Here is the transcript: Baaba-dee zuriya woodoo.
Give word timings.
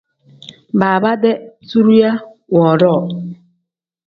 Baaba-dee 0.79 1.41
zuriya 1.69 2.11
woodoo. 2.55 3.01